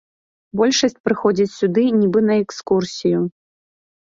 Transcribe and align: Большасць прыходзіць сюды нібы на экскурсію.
Большасць 0.61 0.97
прыходзіць 1.07 1.53
сюды 1.59 1.83
нібы 1.99 2.19
на 2.31 2.39
экскурсію. 2.45 3.23